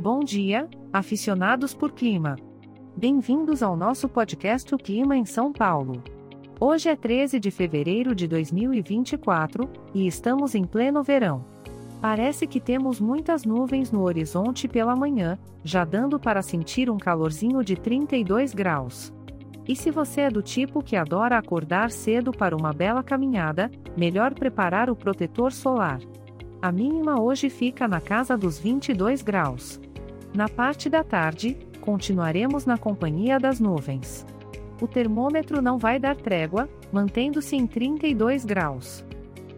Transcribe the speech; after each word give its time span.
Bom 0.00 0.24
dia, 0.24 0.68
aficionados 0.92 1.72
por 1.72 1.92
clima. 1.92 2.34
Bem-vindos 2.96 3.62
ao 3.62 3.76
nosso 3.76 4.08
podcast 4.08 4.74
O 4.74 4.78
Clima 4.78 5.16
em 5.16 5.24
São 5.24 5.52
Paulo. 5.52 6.02
Hoje 6.58 6.88
é 6.88 6.96
13 6.96 7.38
de 7.38 7.48
fevereiro 7.52 8.12
de 8.12 8.26
2024 8.26 9.70
e 9.94 10.04
estamos 10.04 10.56
em 10.56 10.64
pleno 10.64 11.00
verão. 11.00 11.44
Parece 12.00 12.44
que 12.44 12.58
temos 12.58 13.00
muitas 13.00 13.44
nuvens 13.44 13.92
no 13.92 14.02
horizonte 14.02 14.66
pela 14.66 14.96
manhã, 14.96 15.38
já 15.62 15.84
dando 15.84 16.18
para 16.18 16.42
sentir 16.42 16.90
um 16.90 16.98
calorzinho 16.98 17.62
de 17.62 17.76
32 17.76 18.52
graus. 18.52 19.12
E 19.66 19.76
se 19.76 19.92
você 19.92 20.22
é 20.22 20.30
do 20.30 20.42
tipo 20.42 20.82
que 20.82 20.96
adora 20.96 21.38
acordar 21.38 21.92
cedo 21.92 22.32
para 22.32 22.56
uma 22.56 22.72
bela 22.72 23.02
caminhada, 23.02 23.70
melhor 23.96 24.34
preparar 24.34 24.90
o 24.90 24.96
protetor 24.96 25.52
solar. 25.52 26.00
A 26.64 26.72
mínima 26.72 27.20
hoje 27.20 27.50
fica 27.50 27.86
na 27.86 28.00
casa 28.00 28.38
dos 28.38 28.58
22 28.58 29.20
graus. 29.20 29.78
Na 30.34 30.48
parte 30.48 30.88
da 30.88 31.04
tarde, 31.04 31.58
continuaremos 31.82 32.64
na 32.64 32.78
companhia 32.78 33.38
das 33.38 33.60
nuvens. 33.60 34.24
O 34.80 34.88
termômetro 34.88 35.60
não 35.60 35.76
vai 35.76 35.98
dar 35.98 36.16
trégua, 36.16 36.66
mantendo-se 36.90 37.54
em 37.54 37.66
32 37.66 38.46
graus. 38.46 39.04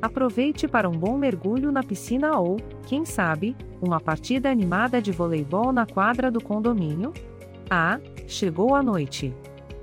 Aproveite 0.03 0.67
para 0.67 0.89
um 0.89 0.99
bom 0.99 1.17
mergulho 1.17 1.71
na 1.71 1.81
piscina 1.81 2.41
ou, 2.41 2.57
quem 2.89 3.05
sabe, 3.05 3.55
uma 3.81 4.01
partida 4.01 4.51
animada 4.51 5.01
de 5.01 5.13
voleibol 5.13 5.71
na 5.71 5.87
quadra 5.87 6.29
do 6.29 6.43
condomínio? 6.43 7.13
Ah, 7.71 8.01
chegou 8.27 8.75
a 8.75 8.83
noite. 8.83 9.33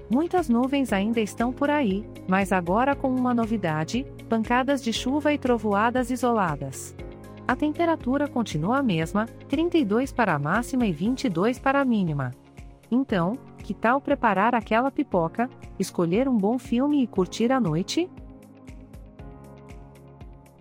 Muitas 0.10 0.50
nuvens 0.50 0.92
ainda 0.92 1.22
estão 1.22 1.54
por 1.54 1.70
aí, 1.70 2.06
mas 2.28 2.52
agora 2.52 2.94
com 2.94 3.08
uma 3.16 3.34
novidade: 3.34 4.06
pancadas 4.28 4.84
de 4.84 4.92
chuva 4.92 5.32
e 5.32 5.38
trovoadas 5.38 6.12
isoladas. 6.12 6.94
A 7.46 7.56
temperatura 7.56 8.28
continua 8.28 8.78
a 8.78 8.84
mesma, 8.84 9.26
32 9.50 10.14
para 10.14 10.34
a 10.34 10.40
máxima 10.40 10.86
e 10.86 10.94
22 10.94 11.60
para 11.60 11.82
a 11.82 11.86
mínima. 11.86 12.32
Então, 12.90 13.38
que 13.58 13.74
tal 13.74 14.00
preparar 14.00 14.56
aquela 14.56 14.90
pipoca, 14.90 15.50
escolher 15.78 16.30
um 16.30 16.38
bom 16.38 16.58
filme 16.58 17.04
e 17.04 17.08
curtir 17.08 17.52
a 17.52 17.60
noite? 17.60 18.10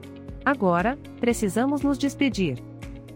Agora, 0.45 0.97
precisamos 1.19 1.81
nos 1.81 1.97
despedir. 1.97 2.63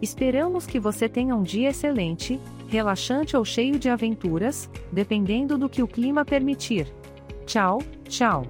Esperamos 0.02 0.68
que 0.68 0.80
você 0.80 1.10
tenha 1.10 1.36
um 1.36 1.44
dia 1.44 1.70
excelente, 1.70 2.40
relaxante 2.68 3.36
ou 3.36 3.44
cheio 3.44 3.80
de 3.80 3.90
aventuras, 3.90 4.70
dependendo 4.92 5.58
do 5.58 5.70
que 5.70 5.82
o 5.82 5.88
clima 5.88 6.24
permitir. 6.24 6.94
Tchau, 7.46 7.82
tchau. 8.08 8.46